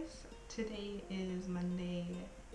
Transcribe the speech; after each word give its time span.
guys, 0.00 0.24
today 0.48 1.02
is 1.10 1.48
Monday, 1.48 2.06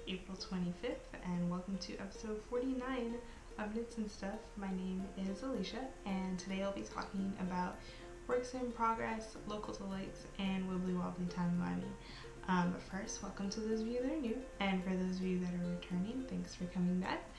April 0.08 0.38
25th, 0.38 0.96
and 1.26 1.50
welcome 1.50 1.78
to 1.78 1.96
episode 1.98 2.42
49 2.50 3.16
of 3.60 3.76
Knits 3.76 3.98
and 3.98 4.10
Stuff. 4.10 4.40
My 4.58 4.70
name 4.72 5.04
is 5.18 5.44
Alicia, 5.44 5.86
and 6.06 6.40
today 6.40 6.64
I'll 6.64 6.72
be 6.72 6.82
talking 6.82 7.34
about 7.42 7.76
works 8.28 8.54
in 8.54 8.72
progress, 8.72 9.36
local 9.48 9.74
delights, 9.74 10.26
and 10.40 10.68
wibbly 10.68 10.98
wobbly 10.98 11.26
timey-wimey. 11.28 11.84
Um, 12.48 12.72
but 12.72 12.82
first, 12.82 13.22
welcome 13.22 13.50
to 13.52 13.60
those 13.60 13.82
of 13.82 13.88
you 13.88 14.02
that 14.02 14.12
are 14.12 14.22
new, 14.22 14.38
and 14.60 14.84
for 14.84 14.92
those 14.96 15.18
of 15.18 15.24
you 15.24 15.40
that 15.40 15.54
are 15.54 15.70
returning, 15.70 16.26
thanks 16.28 16.56
for 16.56 16.66
coming 16.66 17.00
back. 17.00 17.30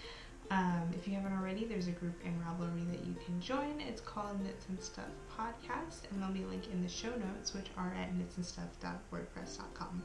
Um, 0.50 0.90
if 0.94 1.08
you 1.08 1.14
haven't 1.14 1.32
already, 1.32 1.64
there's 1.64 1.88
a 1.88 1.92
group 1.92 2.14
in 2.24 2.32
Ravelry 2.40 2.88
that 2.92 3.04
you 3.04 3.14
can 3.24 3.40
join. 3.40 3.80
It's 3.80 4.00
called 4.00 4.40
Knits 4.42 4.66
and 4.68 4.80
Stuff 4.80 5.10
Podcast, 5.36 6.10
and 6.10 6.20
there'll 6.20 6.34
be 6.34 6.44
a 6.44 6.46
link 6.46 6.68
in 6.72 6.82
the 6.82 6.88
show 6.88 7.10
notes, 7.10 7.52
which 7.52 7.66
are 7.76 7.94
at 8.00 8.14
knitsandstuff.wordpress.com. 8.14 10.02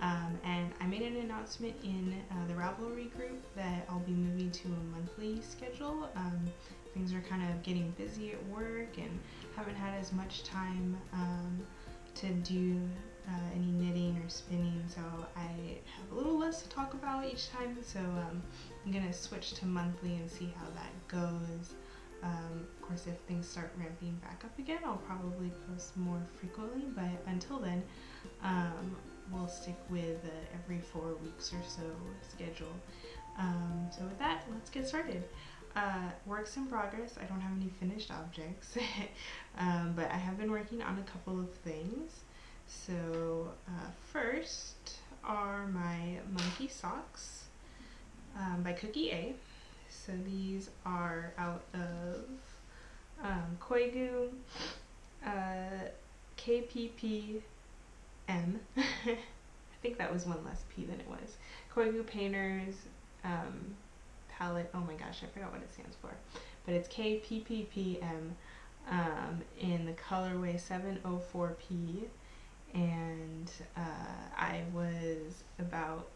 Um, 0.00 0.38
and 0.44 0.72
I 0.80 0.86
made 0.86 1.02
an 1.02 1.16
announcement 1.16 1.74
in 1.82 2.14
uh, 2.30 2.46
the 2.48 2.54
Ravelry 2.54 3.12
group 3.16 3.42
that 3.56 3.86
I'll 3.88 4.00
be 4.00 4.12
moving 4.12 4.50
to 4.50 4.68
a 4.68 4.96
monthly 4.96 5.40
schedule. 5.42 6.08
Um, 6.16 6.40
things 6.94 7.12
are 7.12 7.20
kind 7.20 7.42
of 7.50 7.62
getting 7.62 7.90
busy 7.98 8.32
at 8.32 8.48
work 8.48 8.98
and 8.98 9.18
haven't 9.56 9.76
had 9.76 9.98
as 9.98 10.12
much 10.12 10.44
time 10.44 10.96
um, 11.12 11.60
to 12.16 12.28
do 12.28 12.80
uh, 13.28 13.32
any 13.54 13.70
knitting 13.70 14.20
or 14.24 14.28
spinning, 14.28 14.82
so 14.88 15.00
I 15.36 15.78
have 15.96 16.10
a 16.10 16.14
little 16.14 16.38
less 16.38 16.62
to 16.62 16.68
talk 16.68 16.94
about 16.94 17.24
each 17.24 17.48
time. 17.50 17.76
So 17.82 18.00
um, 18.00 18.42
I'm 18.84 18.92
gonna 18.92 19.12
switch 19.12 19.54
to 19.54 19.66
monthly 19.66 20.16
and 20.16 20.30
see 20.30 20.52
how 20.58 20.66
that 20.74 21.08
goes. 21.08 21.74
Um, 22.22 22.66
of 22.76 22.82
course, 22.82 23.06
if 23.06 23.18
things 23.20 23.48
start 23.48 23.72
ramping 23.76 24.14
back 24.22 24.42
up 24.44 24.56
again, 24.58 24.78
I'll 24.84 25.02
probably 25.08 25.50
post 25.68 25.96
more 25.96 26.20
frequently, 26.38 26.84
but 26.94 27.10
until 27.26 27.58
then, 27.58 27.82
um, 28.42 28.96
we'll 29.30 29.48
stick 29.48 29.76
with 29.90 30.20
every 30.54 30.80
four 30.80 31.14
weeks 31.22 31.52
or 31.52 31.62
so 31.66 31.82
schedule. 32.28 32.72
Um, 33.38 33.88
so 33.90 34.04
with 34.04 34.18
that, 34.18 34.44
let's 34.52 34.70
get 34.70 34.86
started. 34.86 35.24
Uh, 35.74 36.10
works 36.26 36.56
in 36.56 36.66
progress. 36.66 37.16
I 37.20 37.24
don't 37.24 37.40
have 37.40 37.56
any 37.56 37.70
finished 37.80 38.10
objects, 38.10 38.76
um, 39.58 39.94
but 39.96 40.10
I 40.10 40.16
have 40.16 40.38
been 40.38 40.50
working 40.50 40.82
on 40.82 40.98
a 40.98 41.10
couple 41.10 41.40
of 41.40 41.52
things. 41.52 42.20
So 42.66 43.52
uh, 43.66 43.90
first 44.12 44.98
are 45.24 45.66
my 45.68 46.18
monkey 46.30 46.68
socks 46.68 47.44
um, 48.38 48.62
by 48.62 48.72
Cookie 48.72 49.10
A. 49.10 49.34
So 49.88 50.12
these 50.24 50.70
are 50.86 51.32
out 51.38 51.62
of 51.74 52.24
um, 53.22 53.58
Koigu, 53.60 54.28
uh, 55.24 55.88
KPPM. 56.38 57.42
I 58.28 59.16
think 59.82 59.98
that 59.98 60.12
was 60.12 60.26
one 60.26 60.44
less 60.44 60.64
P 60.74 60.84
than 60.84 60.98
it 61.00 61.08
was. 61.08 61.36
Koigu 61.74 62.06
Painters 62.06 62.74
um, 63.24 63.74
palette. 64.28 64.70
Oh 64.74 64.80
my 64.80 64.94
gosh, 64.94 65.22
I 65.22 65.26
forgot 65.26 65.52
what 65.52 65.62
it 65.62 65.72
stands 65.72 65.96
for. 66.00 66.10
But 66.64 66.74
it's 66.74 66.88
KPPPM 66.88 68.30
um, 68.90 69.42
in 69.60 69.86
the 69.86 69.92
colorway 69.92 70.60
704P 70.60 72.04
and 72.74 73.50
uh, 73.76 73.80
I 74.36 74.62
was 74.72 75.44
about 75.58 76.08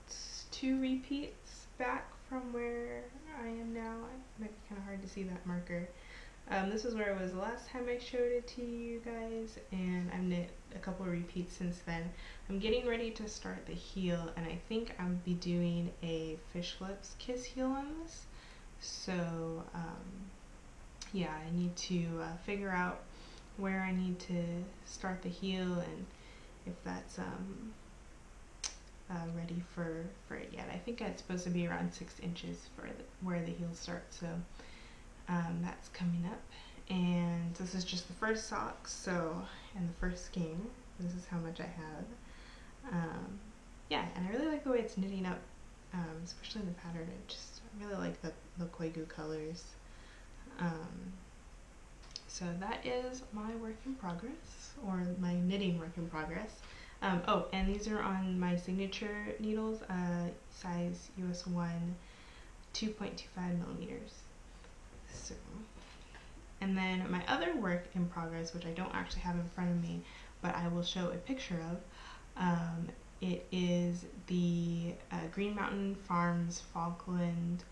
two 0.50 0.80
repeats 0.80 1.65
back 1.78 2.10
from 2.28 2.52
where 2.52 3.04
I 3.42 3.48
am 3.48 3.72
now. 3.74 3.96
It 4.38 4.40
might 4.40 4.50
be 4.50 4.68
kind 4.68 4.78
of 4.78 4.84
hard 4.84 5.02
to 5.02 5.08
see 5.08 5.22
that 5.24 5.44
marker. 5.46 5.88
Um, 6.48 6.70
this 6.70 6.84
is 6.84 6.94
where 6.94 7.14
I 7.14 7.20
was 7.20 7.32
the 7.32 7.38
last 7.38 7.68
time 7.68 7.86
I 7.88 7.98
showed 7.98 8.30
it 8.30 8.46
to 8.48 8.62
you 8.62 9.00
guys, 9.04 9.58
and 9.72 10.10
I've 10.12 10.22
knit 10.22 10.50
a 10.74 10.78
couple 10.78 11.04
repeats 11.04 11.56
since 11.56 11.78
then. 11.86 12.08
I'm 12.48 12.60
getting 12.60 12.86
ready 12.86 13.10
to 13.10 13.28
start 13.28 13.66
the 13.66 13.74
heel, 13.74 14.30
and 14.36 14.46
I 14.46 14.58
think 14.68 14.94
I'll 15.00 15.08
be 15.24 15.34
doing 15.34 15.90
a 16.04 16.38
fish 16.52 16.76
lips 16.80 17.16
kiss 17.18 17.44
heel 17.44 17.66
on 17.66 17.88
this. 18.02 18.26
So, 18.80 19.12
um, 19.74 20.30
yeah, 21.12 21.32
I 21.32 21.56
need 21.56 21.74
to 21.76 22.04
uh, 22.22 22.36
figure 22.44 22.70
out 22.70 23.00
where 23.56 23.80
I 23.80 23.92
need 23.92 24.18
to 24.20 24.44
start 24.84 25.22
the 25.22 25.28
heel 25.28 25.62
and 25.80 26.06
if 26.66 26.74
that's 26.84 27.18
um, 27.18 27.72
uh, 29.10 29.26
ready 29.36 29.62
for, 29.74 30.04
for 30.26 30.34
it 30.36 30.50
yet. 30.52 30.68
I 30.72 30.78
think 30.78 31.00
it's 31.00 31.22
supposed 31.22 31.44
to 31.44 31.50
be 31.50 31.66
around 31.66 31.92
six 31.92 32.18
inches 32.20 32.68
for 32.74 32.86
the, 32.86 33.04
where 33.22 33.40
the 33.40 33.52
heels 33.52 33.78
start, 33.78 34.04
so 34.10 34.26
um, 35.28 35.60
that's 35.62 35.88
coming 35.90 36.24
up. 36.26 36.40
And 36.88 37.54
this 37.54 37.74
is 37.74 37.84
just 37.84 38.06
the 38.06 38.14
first 38.14 38.48
sock, 38.48 38.86
so, 38.86 39.42
and 39.76 39.88
the 39.88 39.94
first 39.94 40.26
skein. 40.26 40.60
This 41.00 41.14
is 41.14 41.26
how 41.26 41.38
much 41.38 41.60
I 41.60 41.64
have. 41.64 42.92
Um, 42.92 43.38
yeah, 43.90 44.04
and 44.14 44.26
I 44.26 44.30
really 44.30 44.46
like 44.46 44.64
the 44.64 44.70
way 44.70 44.78
it's 44.78 44.96
knitting 44.96 45.26
up, 45.26 45.38
um, 45.92 46.22
especially 46.24 46.62
the 46.62 46.72
pattern. 46.72 47.08
It 47.08 47.28
just, 47.28 47.60
I 47.80 47.84
really 47.84 47.98
like 47.98 48.20
the, 48.22 48.32
the 48.58 48.66
Koigu 48.66 49.08
colors. 49.08 49.64
Um, 50.58 51.12
so 52.28 52.44
that 52.60 52.84
is 52.84 53.22
my 53.32 53.54
work 53.56 53.76
in 53.84 53.94
progress, 53.94 54.74
or 54.86 55.02
my 55.18 55.34
knitting 55.34 55.78
work 55.78 55.96
in 55.96 56.08
progress. 56.08 56.60
Um, 57.02 57.22
oh, 57.28 57.46
and 57.52 57.68
these 57.68 57.88
are 57.88 58.00
on 58.00 58.38
my 58.38 58.56
signature 58.56 59.34
needles, 59.38 59.82
uh, 59.82 60.28
size 60.50 61.10
US 61.28 61.46
1, 61.46 61.94
2.25 62.74 63.58
millimeters. 63.58 64.12
So, 65.12 65.34
and 66.60 66.76
then 66.76 67.10
my 67.10 67.22
other 67.28 67.54
work 67.56 67.86
in 67.94 68.06
progress, 68.06 68.54
which 68.54 68.66
I 68.66 68.70
don't 68.70 68.94
actually 68.94 69.22
have 69.22 69.36
in 69.36 69.46
front 69.48 69.70
of 69.70 69.82
me, 69.82 70.00
but 70.40 70.54
I 70.54 70.68
will 70.68 70.82
show 70.82 71.10
a 71.10 71.16
picture 71.16 71.60
of, 71.70 71.78
um, 72.36 72.88
it 73.20 73.46
is 73.52 74.04
the 74.26 74.94
uh, 75.12 75.16
Green 75.32 75.54
Mountain 75.54 75.94
Farms 75.94 76.62
Falkland 76.72 77.64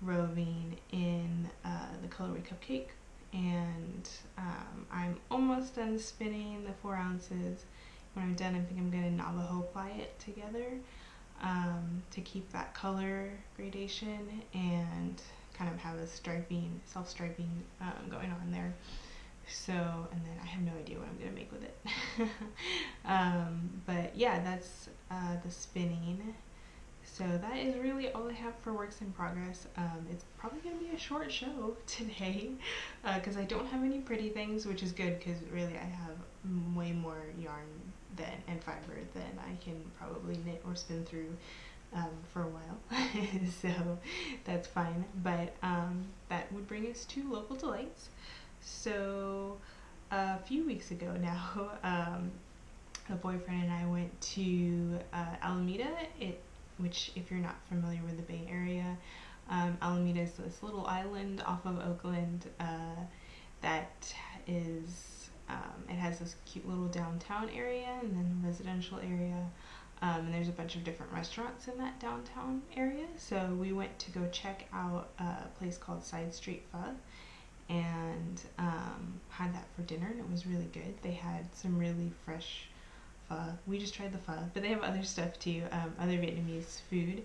roving 0.00 0.76
in 0.92 1.48
uh, 1.64 1.88
the 2.02 2.08
colorway 2.08 2.42
cupcake 2.44 2.88
and 3.32 4.08
um, 4.36 4.86
I'm 4.90 5.16
almost 5.30 5.76
done 5.76 5.98
spinning 5.98 6.64
the 6.64 6.72
four 6.82 6.96
ounces. 6.96 7.64
When 8.18 8.26
I'm 8.26 8.34
done, 8.34 8.56
I 8.56 8.60
think 8.62 8.80
I'm 8.80 8.90
to 8.90 9.10
Navajo 9.12 9.60
ply 9.72 9.90
it 9.90 10.18
together 10.18 10.72
um, 11.40 12.02
to 12.10 12.20
keep 12.22 12.50
that 12.50 12.74
color 12.74 13.30
gradation 13.54 14.42
and 14.52 15.22
kind 15.56 15.72
of 15.72 15.78
have 15.78 15.96
a 15.98 16.06
striping, 16.08 16.80
self-striping 16.84 17.48
um, 17.80 18.10
going 18.10 18.32
on 18.32 18.50
there. 18.50 18.74
So, 19.48 19.72
and 19.72 20.20
then 20.24 20.34
I 20.42 20.46
have 20.46 20.62
no 20.62 20.72
idea 20.80 20.98
what 20.98 21.06
I'm 21.06 21.16
to 21.28 21.36
make 21.36 21.52
with 21.52 21.62
it. 21.62 21.76
um, 23.04 23.70
but 23.86 24.16
yeah, 24.16 24.42
that's 24.42 24.88
uh, 25.12 25.36
the 25.44 25.50
spinning. 25.52 26.34
So 27.04 27.22
that 27.22 27.56
is 27.56 27.76
really 27.76 28.10
all 28.10 28.28
I 28.28 28.32
have 28.32 28.54
for 28.56 28.72
works 28.72 29.00
in 29.00 29.12
progress. 29.12 29.68
Um, 29.76 30.08
it's 30.10 30.24
probably 30.36 30.58
to 30.76 30.84
be 30.84 30.90
a 30.92 30.98
short 30.98 31.30
show 31.30 31.76
today 31.86 32.50
because 33.14 33.36
uh, 33.36 33.42
I 33.42 33.44
don't 33.44 33.66
have 33.66 33.84
any 33.84 34.00
pretty 34.00 34.30
things, 34.30 34.66
which 34.66 34.82
is 34.82 34.90
good 34.90 35.20
because 35.20 35.36
really 35.52 35.78
I 35.78 35.84
have 35.84 36.16
way 36.74 36.90
more 36.90 37.22
yarn 37.38 37.92
than 38.16 38.32
and 38.46 38.62
fiber 38.62 38.98
than 39.14 39.38
I 39.38 39.62
can 39.62 39.80
probably 39.98 40.38
knit 40.44 40.62
or 40.66 40.74
spin 40.74 41.04
through 41.04 41.36
um, 41.94 42.10
for 42.32 42.42
a 42.42 42.48
while. 42.48 42.78
so 43.62 43.98
that's 44.44 44.66
fine. 44.66 45.04
But 45.22 45.54
um, 45.62 46.04
that 46.28 46.52
would 46.52 46.66
bring 46.66 46.86
us 46.90 47.04
to 47.06 47.30
local 47.30 47.56
delights. 47.56 48.08
So 48.60 49.56
a 50.10 50.38
few 50.38 50.64
weeks 50.66 50.90
ago 50.90 51.14
now, 51.20 51.70
um, 51.84 52.30
a 53.10 53.14
boyfriend 53.14 53.64
and 53.64 53.72
I 53.72 53.86
went 53.86 54.20
to 54.20 54.98
uh, 55.12 55.36
Alameda. 55.42 55.88
It 56.20 56.40
which 56.78 57.10
if 57.16 57.30
you're 57.30 57.40
not 57.40 57.56
familiar 57.68 58.00
with 58.04 58.16
the 58.16 58.22
Bay 58.22 58.46
Area, 58.48 58.96
um, 59.50 59.76
Alameda 59.82 60.20
is 60.20 60.32
this 60.32 60.62
little 60.62 60.86
island 60.86 61.42
off 61.46 61.64
of 61.66 61.78
Oakland 61.80 62.46
uh, 62.60 63.02
that 63.62 64.14
is, 64.46 65.17
um, 65.48 65.84
it 65.88 65.94
has 65.94 66.18
this 66.18 66.36
cute 66.44 66.68
little 66.68 66.88
downtown 66.88 67.48
area 67.50 67.88
and 68.02 68.14
then 68.14 68.42
residential 68.44 68.98
area. 68.98 69.46
Um, 70.00 70.26
and 70.26 70.34
there's 70.34 70.48
a 70.48 70.52
bunch 70.52 70.76
of 70.76 70.84
different 70.84 71.12
restaurants 71.12 71.66
in 71.66 71.76
that 71.78 71.98
downtown 71.98 72.62
area. 72.76 73.06
So 73.16 73.56
we 73.58 73.72
went 73.72 73.98
to 73.98 74.10
go 74.12 74.28
check 74.30 74.66
out 74.72 75.08
a 75.18 75.48
place 75.58 75.76
called 75.76 76.04
Side 76.04 76.32
Street 76.32 76.64
Pho 76.70 76.84
and 77.68 78.40
um, 78.58 79.20
had 79.28 79.54
that 79.54 79.66
for 79.74 79.82
dinner 79.82 80.06
and 80.10 80.20
it 80.20 80.30
was 80.30 80.46
really 80.46 80.68
good. 80.72 80.94
They 81.02 81.12
had 81.12 81.54
some 81.54 81.78
really 81.78 82.12
fresh 82.24 82.68
pho. 83.28 83.40
We 83.66 83.78
just 83.78 83.94
tried 83.94 84.12
the 84.12 84.18
pho, 84.18 84.38
but 84.54 84.62
they 84.62 84.68
have 84.68 84.82
other 84.82 85.02
stuff 85.02 85.38
too, 85.38 85.62
um, 85.72 85.94
other 85.98 86.16
Vietnamese 86.16 86.80
food. 86.88 87.24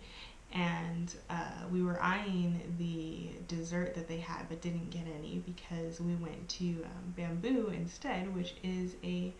And 0.54 1.14
uh, 1.32 1.66
we 1.72 1.82
were 1.82 2.00
eyeing 2.02 2.62
the 2.78 3.30
dessert 3.54 3.96
that 3.96 4.08
they 4.08 4.18
had, 4.18 4.48
but 4.50 4.62
didn't 4.62 4.92
get 4.92 5.06
any 5.18 5.42
because 5.46 6.00
we 6.00 6.14
went 6.16 6.48
to 6.50 6.86
um, 6.86 7.14
Bambu 7.18 7.74
instead, 7.74 8.34
which 8.36 8.54
is 8.64 8.96
a 9.04 9.34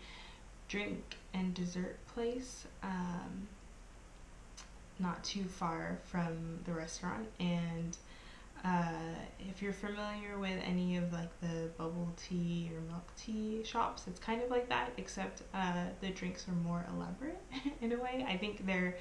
drink 0.68 1.16
and 1.32 1.54
dessert 1.54 1.98
place 2.08 2.66
um, 2.82 3.46
not 4.98 5.22
too 5.22 5.44
far 5.44 5.98
from 6.04 6.58
the 6.64 6.72
restaurant. 6.72 7.26
And 7.38 7.96
uh, 8.64 9.14
if 9.38 9.60
you're 9.60 9.72
familiar 9.72 10.38
with 10.38 10.58
any 10.64 10.96
of 10.96 11.12
like 11.12 11.38
the 11.40 11.68
bubble 11.76 12.08
tea 12.16 12.70
or 12.74 12.80
milk 12.90 13.06
tea 13.16 13.62
shops, 13.62 14.04
it's 14.06 14.18
kind 14.18 14.42
of 14.42 14.50
like 14.50 14.68
that, 14.68 14.90
except 14.96 15.42
uh, 15.52 15.84
the 16.00 16.08
drinks 16.10 16.48
are 16.48 16.52
more 16.52 16.86
elaborate 16.96 17.40
in 17.80 17.92
a 17.92 17.96
way. 17.96 18.24
I 18.26 18.36
think 18.36 18.66
they're 18.66 18.96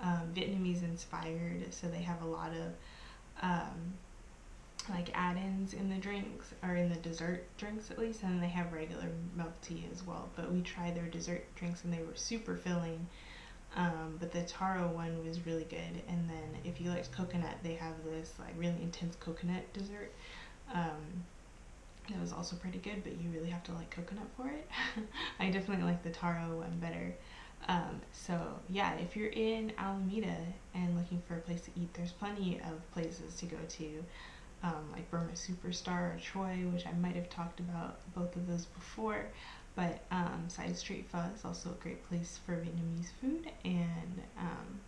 um, 0.00 0.30
Vietnamese 0.34 0.82
inspired, 0.82 1.72
so 1.72 1.86
they 1.88 2.02
have 2.02 2.22
a 2.22 2.26
lot 2.26 2.50
of 2.52 2.72
um, 3.42 3.94
like 4.88 5.10
add-ins 5.14 5.74
in 5.74 5.88
the 5.88 5.96
drinks 5.96 6.52
or 6.62 6.76
in 6.76 6.88
the 6.88 6.96
dessert 6.96 7.44
drinks 7.58 7.90
at 7.90 7.98
least 7.98 8.22
and 8.22 8.42
they 8.42 8.48
have 8.48 8.72
regular 8.72 9.08
milk 9.34 9.52
tea 9.60 9.84
as 9.92 10.06
well 10.06 10.28
but 10.36 10.52
we 10.52 10.60
tried 10.60 10.94
their 10.94 11.06
dessert 11.06 11.44
drinks 11.56 11.84
and 11.84 11.92
they 11.92 11.98
were 11.98 12.14
super 12.14 12.56
filling 12.56 13.06
um, 13.74 14.16
but 14.18 14.32
the 14.32 14.42
taro 14.42 14.86
one 14.88 15.26
was 15.26 15.44
really 15.44 15.64
good 15.64 16.02
and 16.08 16.28
then 16.28 16.60
if 16.64 16.80
you 16.80 16.88
like 16.90 17.10
coconut 17.12 17.56
they 17.62 17.74
have 17.74 17.94
this 18.04 18.32
like 18.38 18.54
really 18.56 18.80
intense 18.82 19.16
coconut 19.16 19.62
dessert 19.72 20.12
um, 20.72 21.24
that 22.08 22.20
was 22.20 22.32
also 22.32 22.54
pretty 22.56 22.78
good 22.78 23.02
but 23.02 23.12
you 23.20 23.28
really 23.30 23.50
have 23.50 23.64
to 23.64 23.72
like 23.72 23.90
coconut 23.90 24.26
for 24.36 24.48
it. 24.48 24.68
I 25.40 25.50
definitely 25.50 25.84
like 25.84 26.02
the 26.04 26.10
taro 26.10 26.58
one 26.58 26.78
better 26.80 27.14
um, 27.68 28.00
so 28.12 28.55
yeah 28.70 28.94
if 28.94 29.16
you're 29.16 29.30
in 29.30 29.72
Alameda 29.78 30.36
and 30.74 30.96
looking 30.96 31.22
for 31.26 31.34
a 31.34 31.40
place 31.40 31.60
to 31.62 31.70
eat 31.76 31.92
there's 31.94 32.12
plenty 32.12 32.60
of 32.60 32.92
places 32.92 33.36
to 33.36 33.46
go 33.46 33.58
to 33.68 34.04
um, 34.62 34.90
like 34.92 35.10
Burma 35.10 35.32
Superstar 35.32 36.14
or 36.14 36.18
Choi, 36.20 36.66
which 36.72 36.86
I 36.86 36.92
might 36.92 37.14
have 37.14 37.30
talked 37.30 37.60
about 37.60 37.98
both 38.14 38.34
of 38.36 38.46
those 38.46 38.66
before. 38.66 39.26
But 39.74 40.00
um, 40.10 40.44
Side 40.48 40.76
Street 40.76 41.06
Pho 41.10 41.22
is 41.34 41.44
also 41.44 41.70
a 41.70 41.82
great 41.82 42.02
place 42.08 42.40
for 42.46 42.54
Vietnamese 42.54 43.10
food, 43.20 43.50
and 43.64 44.22
um, 44.38 44.80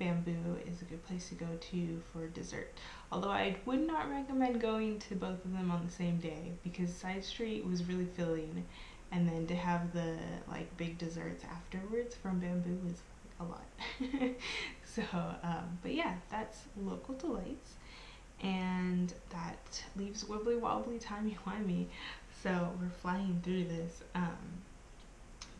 Bambu 0.00 0.64
is 0.72 0.80
a 0.80 0.84
good 0.84 1.04
place 1.06 1.28
to 1.30 1.34
go 1.34 1.48
to 1.60 2.00
for 2.12 2.28
dessert. 2.28 2.72
Although 3.10 3.30
I 3.30 3.56
would 3.66 3.84
not 3.84 4.08
recommend 4.08 4.60
going 4.60 5.00
to 5.00 5.16
both 5.16 5.44
of 5.44 5.52
them 5.52 5.72
on 5.72 5.84
the 5.84 5.92
same 5.92 6.18
day 6.18 6.52
because 6.62 6.94
Side 6.94 7.24
Street 7.24 7.66
was 7.66 7.84
really 7.84 8.04
filling, 8.04 8.64
and 9.10 9.28
then 9.28 9.48
to 9.48 9.56
have 9.56 9.92
the 9.92 10.16
like 10.48 10.74
big 10.76 10.98
desserts 10.98 11.42
afterwards 11.44 12.14
from 12.14 12.40
Bambu 12.40 12.82
was 12.84 13.02
a 13.40 13.44
lot. 13.44 13.66
so, 14.84 15.02
um, 15.42 15.78
but 15.82 15.94
yeah, 15.94 16.14
that's 16.30 16.62
local 16.76 17.14
delights 17.14 17.74
and 18.42 19.12
that 19.30 19.82
leaves 19.96 20.24
wibbly 20.24 20.58
wobbly 20.58 20.98
timey 20.98 21.36
wimey. 21.46 21.86
So 22.42 22.70
we're 22.80 22.88
flying 22.88 23.40
through 23.42 23.64
this. 23.64 24.02
Um, 24.14 24.62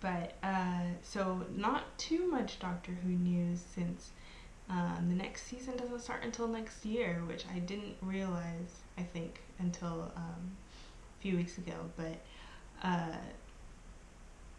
but 0.01 0.35
uh, 0.43 0.83
so 1.03 1.45
not 1.57 1.99
too 1.99 2.31
much 2.31 2.61
Doctor 2.61 2.93
Who 2.93 3.11
news 3.11 3.61
since 3.75 4.13
um, 4.71 5.07
the 5.09 5.15
next 5.15 5.47
season 5.47 5.77
doesn't 5.77 6.01
start 6.01 6.23
until 6.25 6.47
next 6.47 6.85
year, 6.85 7.23
which 7.27 7.45
I 7.53 7.59
didn't 7.59 7.97
realize 8.03 8.83
I 8.97 9.03
think 9.03 9.41
until 9.59 10.13
um, 10.15 10.53
a 11.19 11.23
few 11.23 11.37
weeks 11.37 11.59
ago. 11.59 11.75
But 11.97 12.19
uh, 12.83 13.17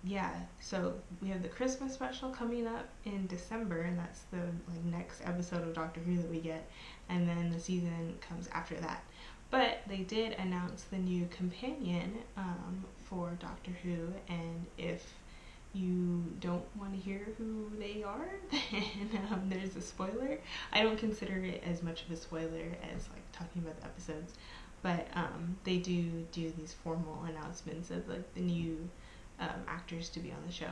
yeah, 0.03 0.31
so 0.61 0.93
we 1.21 1.27
have 1.29 1.41
the 1.41 1.49
Christmas 1.49 1.93
special 1.93 2.29
coming 2.29 2.65
up 2.67 2.87
in 3.05 3.27
December, 3.27 3.81
and 3.81 3.99
that's 3.99 4.21
the 4.31 4.37
like 4.37 4.83
next 4.85 5.21
episode 5.25 5.63
of 5.63 5.73
Doctor 5.73 5.99
Who 5.99 6.15
that 6.17 6.29
we 6.29 6.39
get, 6.39 6.69
and 7.09 7.27
then 7.27 7.49
the 7.51 7.59
season 7.59 8.17
comes 8.21 8.47
after 8.53 8.75
that. 8.75 9.03
But 9.51 9.81
they 9.87 9.97
did 9.97 10.33
announce 10.33 10.83
the 10.83 10.97
new 10.97 11.27
companion 11.27 12.13
um, 12.37 12.85
for 13.03 13.31
Doctor 13.39 13.71
Who, 13.83 14.13
and 14.29 14.65
if 14.77 15.13
you 15.73 16.23
don't 16.39 16.63
want 16.77 16.93
to 16.93 16.99
hear 16.99 17.27
who 17.37 17.69
they 17.77 18.01
are, 18.03 18.29
then 18.51 19.27
um, 19.31 19.49
there's 19.49 19.75
a 19.75 19.81
spoiler. 19.81 20.39
I 20.71 20.81
don't 20.81 20.97
consider 20.97 21.43
it 21.43 21.61
as 21.65 21.83
much 21.83 22.03
of 22.03 22.11
a 22.11 22.15
spoiler 22.15 22.71
as 22.93 23.09
like 23.09 23.31
talking 23.33 23.61
about 23.63 23.77
the 23.81 23.85
episodes, 23.85 24.33
but 24.81 25.07
um, 25.13 25.57
they 25.65 25.77
do 25.77 26.25
do 26.31 26.53
these 26.57 26.73
formal 26.73 27.23
announcements 27.27 27.91
of 27.91 28.07
like 28.07 28.33
the 28.33 28.41
new 28.41 28.89
um, 29.39 29.61
actors 29.67 30.09
to 30.09 30.19
be 30.19 30.31
on 30.31 30.37
the 30.45 30.51
show. 30.51 30.71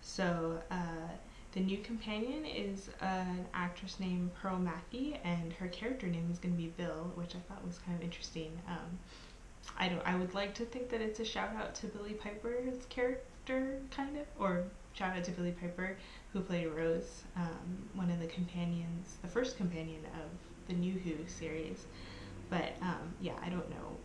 So 0.00 0.60
uh, 0.70 1.08
the 1.52 1.60
new 1.60 1.78
companion 1.78 2.44
is 2.44 2.90
an 3.00 3.46
actress 3.54 3.98
named 3.98 4.34
Pearl 4.34 4.58
Mackie, 4.58 5.18
and 5.24 5.52
her 5.54 5.68
character 5.68 6.06
name 6.06 6.28
is 6.30 6.38
going 6.38 6.54
to 6.54 6.60
be 6.60 6.68
Bill, 6.68 7.10
which 7.14 7.34
I 7.34 7.38
thought 7.48 7.66
was 7.66 7.78
kind 7.78 7.96
of 7.96 8.04
interesting. 8.04 8.52
Um, 8.68 8.98
I 9.76 9.88
don't. 9.88 10.02
I 10.06 10.16
would 10.16 10.34
like 10.34 10.54
to 10.54 10.64
think 10.64 10.88
that 10.90 11.00
it's 11.00 11.20
a 11.20 11.24
shout 11.24 11.50
out 11.56 11.74
to 11.76 11.86
Billie 11.86 12.14
Piper's 12.14 12.86
character, 12.88 13.80
kind 13.90 14.16
of, 14.16 14.26
or 14.38 14.64
shout 14.94 15.16
out 15.16 15.24
to 15.24 15.30
Billie 15.32 15.54
Piper, 15.60 15.96
who 16.32 16.40
played 16.40 16.68
Rose, 16.68 17.22
um, 17.36 17.88
one 17.94 18.10
of 18.10 18.20
the 18.20 18.26
companions, 18.26 19.16
the 19.22 19.28
first 19.28 19.56
companion 19.56 20.04
of 20.14 20.30
the 20.68 20.74
New 20.74 20.92
Who 20.92 21.14
series. 21.26 21.86
But 22.50 22.72
um, 22.80 23.14
yeah, 23.20 23.34
I 23.42 23.48
don't 23.48 23.68
know 23.70 23.96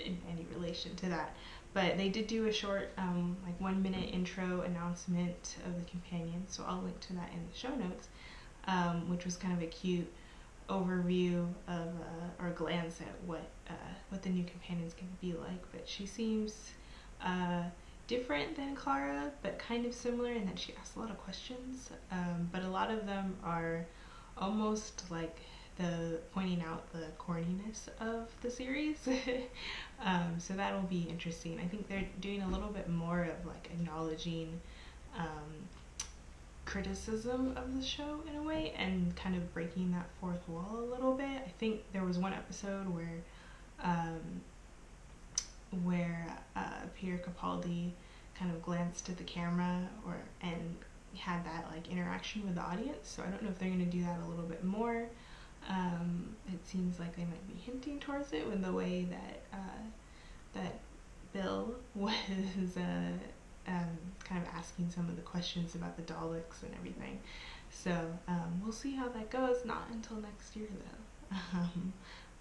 in 0.00 0.18
any 0.30 0.46
relation 0.54 0.94
to 0.96 1.08
that. 1.08 1.34
But 1.72 1.96
they 1.96 2.08
did 2.08 2.26
do 2.26 2.46
a 2.46 2.52
short, 2.52 2.90
um, 2.98 3.36
like 3.44 3.60
one 3.60 3.80
minute 3.80 4.10
intro 4.12 4.62
announcement 4.62 5.56
of 5.66 5.78
the 5.78 5.88
companion, 5.88 6.44
so 6.48 6.64
I'll 6.66 6.82
link 6.82 6.98
to 7.00 7.12
that 7.14 7.30
in 7.32 7.46
the 7.48 7.56
show 7.56 7.74
notes, 7.76 8.08
um, 8.66 9.08
which 9.08 9.24
was 9.24 9.36
kind 9.36 9.54
of 9.54 9.62
a 9.62 9.66
cute 9.66 10.10
overview 10.68 11.46
of 11.68 11.88
uh, 11.88 12.44
or 12.44 12.50
glance 12.50 13.00
at 13.00 13.14
what 13.26 13.42
uh, 13.68 13.92
what 14.08 14.22
the 14.22 14.30
new 14.30 14.44
companion 14.44 14.86
is 14.86 14.94
going 14.94 15.10
to 15.10 15.20
be 15.20 15.32
like. 15.32 15.62
But 15.70 15.88
she 15.88 16.06
seems 16.06 16.72
uh, 17.24 17.62
different 18.08 18.56
than 18.56 18.74
Clara, 18.74 19.30
but 19.42 19.58
kind 19.60 19.86
of 19.86 19.94
similar 19.94 20.32
in 20.32 20.46
that 20.46 20.58
she 20.58 20.74
asks 20.74 20.96
a 20.96 20.98
lot 20.98 21.10
of 21.10 21.18
questions. 21.18 21.90
Um, 22.10 22.48
but 22.50 22.62
a 22.62 22.68
lot 22.68 22.90
of 22.90 23.06
them 23.06 23.36
are 23.44 23.86
almost 24.36 25.08
like 25.10 25.38
the 25.80 26.18
pointing 26.34 26.62
out 26.62 26.92
the 26.92 27.06
corniness 27.18 27.88
of 28.00 28.28
the 28.42 28.50
series. 28.50 28.98
um, 30.04 30.34
so 30.38 30.54
that'll 30.54 30.82
be 30.82 31.06
interesting. 31.08 31.58
I 31.58 31.66
think 31.66 31.88
they're 31.88 32.06
doing 32.20 32.42
a 32.42 32.48
little 32.48 32.68
bit 32.68 32.88
more 32.88 33.22
of 33.22 33.46
like 33.46 33.70
acknowledging 33.72 34.60
um, 35.16 35.68
criticism 36.66 37.54
of 37.56 37.76
the 37.76 37.84
show 37.84 38.20
in 38.28 38.36
a 38.36 38.42
way 38.42 38.74
and 38.76 39.14
kind 39.16 39.34
of 39.34 39.52
breaking 39.54 39.92
that 39.92 40.06
fourth 40.20 40.46
wall 40.48 40.78
a 40.78 40.94
little 40.94 41.14
bit. 41.14 41.26
I 41.26 41.52
think 41.58 41.80
there 41.92 42.04
was 42.04 42.18
one 42.18 42.32
episode 42.32 42.86
where 42.88 43.22
um, 43.82 44.42
where 45.84 46.26
uh, 46.56 46.82
Peter 46.94 47.18
Capaldi 47.18 47.90
kind 48.38 48.50
of 48.50 48.62
glanced 48.62 49.08
at 49.08 49.16
the 49.16 49.24
camera 49.24 49.88
or 50.06 50.16
and 50.42 50.76
had 51.16 51.44
that 51.44 51.70
like 51.72 51.88
interaction 51.88 52.44
with 52.44 52.54
the 52.54 52.60
audience. 52.60 53.08
So 53.08 53.22
I 53.22 53.30
don't 53.30 53.42
know 53.42 53.48
if 53.48 53.58
they're 53.58 53.68
going 53.68 53.84
to 53.84 53.90
do 53.90 54.02
that 54.04 54.18
a 54.24 54.28
little 54.28 54.44
bit 54.44 54.62
more. 54.62 55.06
Um, 55.68 56.34
it 56.48 56.66
seems 56.66 56.98
like 56.98 57.14
they 57.16 57.24
might 57.24 57.46
be 57.46 57.54
hinting 57.54 58.00
towards 58.00 58.32
it 58.32 58.46
with 58.46 58.62
the 58.64 58.72
way 58.72 59.06
that 59.10 59.42
uh, 59.52 59.82
that 60.54 60.80
Bill 61.32 61.74
was 61.94 62.76
uh, 62.76 63.12
um, 63.68 63.98
kind 64.24 64.42
of 64.42 64.48
asking 64.54 64.90
some 64.90 65.08
of 65.08 65.16
the 65.16 65.22
questions 65.22 65.74
about 65.74 65.96
the 65.96 66.02
Daleks 66.02 66.62
and 66.62 66.74
everything. 66.78 67.20
So 67.70 67.92
um, 68.26 68.60
we'll 68.62 68.72
see 68.72 68.92
how 68.92 69.08
that 69.08 69.30
goes. 69.30 69.64
Not 69.64 69.86
until 69.92 70.16
next 70.16 70.56
year 70.56 70.68
though. 70.68 71.36
Um, 71.54 71.92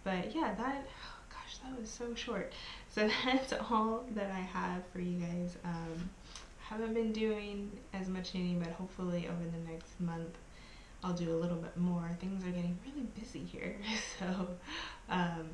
but 0.04 0.34
yeah, 0.34 0.56
that 0.56 0.88
oh 0.88 1.20
gosh, 1.30 1.58
that 1.64 1.80
was 1.80 1.90
so 1.90 2.16
short. 2.16 2.54
So 2.90 3.08
that's 3.26 3.54
all 3.70 4.04
that 4.16 4.32
I 4.32 4.40
have 4.40 4.82
for 4.92 5.00
you 5.00 5.20
guys. 5.20 5.58
Um, 5.64 6.10
haven't 6.60 6.94
been 6.94 7.12
doing 7.12 7.72
as 7.94 8.08
much 8.08 8.34
knitting, 8.34 8.60
but 8.60 8.72
hopefully 8.72 9.28
over 9.28 9.44
the 9.44 9.72
next 9.72 10.00
month 10.00 10.38
I'll 11.04 11.14
do 11.14 11.32
a 11.34 11.38
little 11.38 11.58
bit 11.58 11.78
more. 11.78 12.10
Things 12.20 12.44
are 12.44 12.52
getting 12.52 12.78
really 12.86 13.08
busy 13.20 13.40
here, 13.40 13.78
so 14.20 14.50
um, 15.10 15.50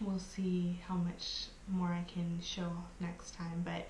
we'll 0.00 0.18
see 0.18 0.78
how 0.86 0.94
much 0.94 1.46
more 1.68 1.88
I 1.88 2.04
can 2.12 2.38
show 2.42 2.64
off 2.64 2.90
next 3.00 3.34
time. 3.34 3.64
But 3.64 3.88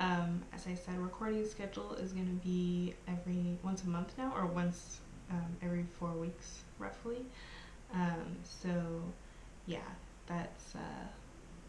um, 0.00 0.42
as 0.52 0.66
I 0.66 0.74
said, 0.74 0.98
recording 0.98 1.46
schedule 1.46 1.94
is 1.94 2.12
going 2.12 2.26
to 2.26 2.44
be 2.46 2.94
every 3.06 3.58
once 3.62 3.84
a 3.84 3.88
month 3.88 4.12
now, 4.18 4.32
or 4.36 4.46
once 4.46 5.00
um, 5.30 5.56
every 5.62 5.86
four 5.98 6.10
weeks, 6.12 6.62
roughly. 6.78 7.24
Um, 7.94 8.36
so 8.42 8.70
yeah, 9.66 9.78
that's 10.26 10.74
uh, 10.74 11.06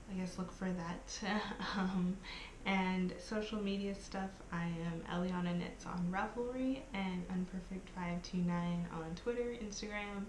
I 0.09 0.13
guess 0.15 0.37
look 0.37 0.51
for 0.51 0.69
that. 0.71 1.19
um, 1.77 2.17
and 2.65 3.13
social 3.19 3.61
media 3.61 3.95
stuff, 3.95 4.29
I 4.51 4.63
am 4.65 5.03
Eliana 5.11 5.57
Knits 5.57 5.85
on 5.85 6.11
Ravelry 6.11 6.79
and 6.93 7.25
Unperfect529 7.29 8.49
on 8.93 9.15
Twitter, 9.15 9.55
Instagram, 9.63 10.25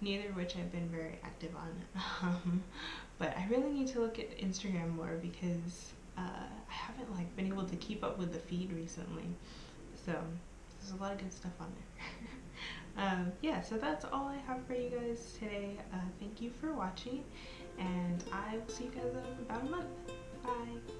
neither 0.00 0.28
of 0.28 0.36
which 0.36 0.56
I've 0.56 0.72
been 0.72 0.88
very 0.88 1.18
active 1.22 1.54
on. 1.56 2.02
Um, 2.22 2.62
but 3.18 3.36
I 3.36 3.46
really 3.48 3.70
need 3.70 3.88
to 3.88 4.00
look 4.00 4.18
at 4.18 4.38
Instagram 4.38 4.96
more 4.96 5.18
because 5.20 5.92
uh, 6.16 6.20
I 6.22 6.72
haven't 6.72 7.14
like 7.14 7.34
been 7.36 7.46
able 7.46 7.64
to 7.64 7.76
keep 7.76 8.02
up 8.02 8.18
with 8.18 8.32
the 8.32 8.38
feed 8.38 8.72
recently. 8.72 9.26
So 10.06 10.12
there's 10.80 10.98
a 10.98 11.02
lot 11.02 11.12
of 11.12 11.18
good 11.18 11.32
stuff 11.32 11.52
on 11.60 11.70
there. 11.74 12.28
um, 12.96 13.32
yeah, 13.42 13.60
so 13.60 13.76
that's 13.76 14.04
all 14.04 14.26
I 14.28 14.36
have 14.46 14.64
for 14.66 14.74
you 14.74 14.90
guys 14.90 15.36
today. 15.38 15.76
Uh, 15.92 15.96
thank 16.20 16.40
you 16.40 16.50
for 16.50 16.72
watching 16.72 17.24
and 17.78 18.24
I 18.32 18.56
will 18.56 18.68
see 18.68 18.84
you 18.84 18.90
guys 18.90 19.12
in 19.12 19.44
about 19.44 19.62
a 19.62 19.70
month. 19.70 19.86
Bye! 20.42 20.94